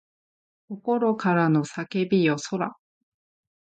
[0.67, 2.75] 心からの叫びよそら